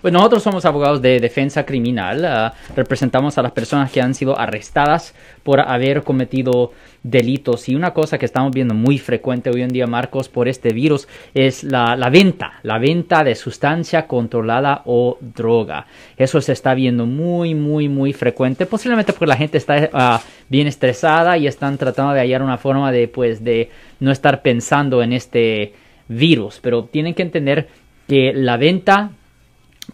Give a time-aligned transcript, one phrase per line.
[0.00, 4.38] Pues nosotros somos abogados de defensa criminal, ah, representamos a las personas que han sido
[4.38, 7.68] arrestadas por haber cometido delitos.
[7.68, 11.08] Y una cosa que estamos viendo muy frecuente hoy en día, Marcos, por este virus
[11.34, 15.86] es la, venta, la venta de sustancia controlada o droga.
[16.16, 20.68] Eso se está viendo muy, muy, muy frecuente, posiblemente porque la gente está ah, bien
[20.68, 25.12] estresada y están tratando de hallar una forma de, pues, de no estar pensando en
[25.12, 25.72] este
[26.08, 27.68] virus, pero tienen que entender
[28.06, 29.10] que la venta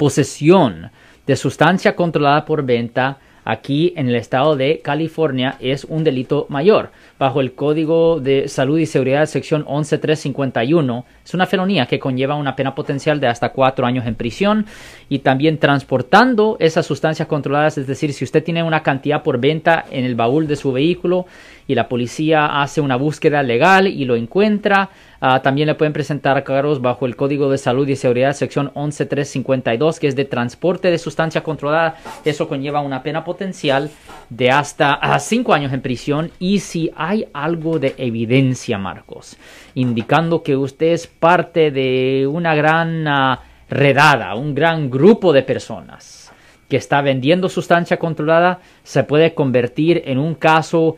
[0.00, 0.90] posesión
[1.26, 6.90] de sustancia controlada por venta aquí en el estado de California es un delito mayor.
[7.18, 12.56] Bajo el Código de Salud y Seguridad sección 11351 es una felonía que conlleva una
[12.56, 14.64] pena potencial de hasta cuatro años en prisión
[15.10, 19.84] y también transportando esas sustancias controladas, es decir, si usted tiene una cantidad por venta
[19.90, 21.26] en el baúl de su vehículo
[21.66, 24.88] y la policía hace una búsqueda legal y lo encuentra,
[25.20, 30.00] ah, también le pueden presentar cargos bajo el Código de Salud y Seguridad sección 11352
[30.00, 31.96] que es de transporte de sustancia controlada.
[32.24, 33.90] Eso conlleva una pena potencial
[34.28, 39.36] de hasta ah, cinco años en prisión y si hay algo de evidencia, Marcos,
[39.74, 46.32] indicando que usted es parte de una gran ah, redada, un gran grupo de personas
[46.68, 50.96] que está vendiendo sustancia controlada, se puede convertir en un caso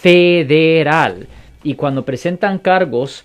[0.00, 1.26] federal.
[1.62, 3.24] Y cuando presentan cargos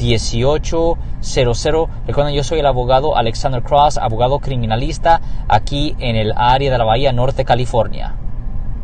[0.00, 1.88] 1-800-530-1800.
[2.06, 6.84] Recuerden, yo soy el abogado Alexander Cross, abogado criminalista aquí en el área de la
[6.84, 8.14] Bahía Norte, California.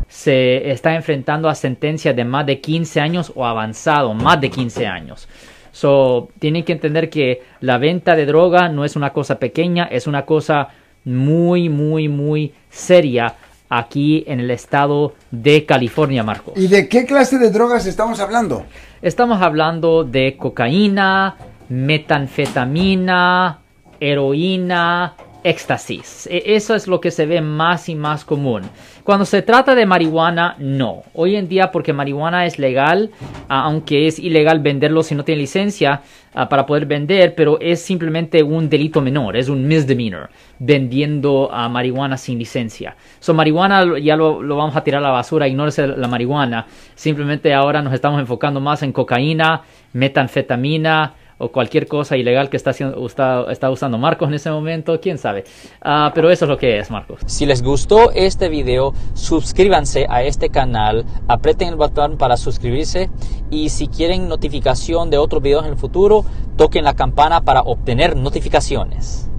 [0.07, 4.87] Se está enfrentando a sentencias de más de 15 años o avanzado, más de 15
[4.87, 5.27] años.
[5.71, 10.07] So, tienen que entender que la venta de droga no es una cosa pequeña, es
[10.07, 10.69] una cosa
[11.05, 13.35] muy, muy, muy seria
[13.69, 16.53] aquí en el estado de California, Marcos.
[16.57, 18.65] ¿Y de qué clase de drogas estamos hablando?
[19.01, 21.35] Estamos hablando de cocaína,
[21.69, 23.59] metanfetamina,
[23.99, 25.15] heroína,
[25.49, 26.27] éxtasis.
[26.31, 28.63] E, eso es lo que se ve más y más común.
[29.03, 31.03] Cuando se trata de marihuana, no.
[31.13, 33.11] Hoy en día, porque marihuana es legal,
[33.47, 36.01] aunque es ilegal venderlo si no tiene licencia
[36.49, 42.37] para poder vender, pero es simplemente un delito menor, es un misdemeanor, vendiendo marihuana sin
[42.37, 42.95] licencia.
[43.19, 46.67] So, marihuana ya lo, lo, vamos a tirar a la basura, ignórese la marihuana.
[46.93, 49.61] Simplemente ahora nos estamos enfocando más en cocaína,
[49.93, 55.43] metanfetamina, o cualquier cosa ilegal que está, está, usando Marcos en ese momento, quién sabe.
[55.81, 57.21] Ah, pero eso es lo que es, Marcos.
[57.25, 63.09] Si les gustó este video, suscríbanse a este canal, aprieten el botón para suscribirse
[63.49, 66.25] y si quieren notificación de otros videos en el futuro,
[66.57, 69.29] toquen la campana para obtener notificaciones.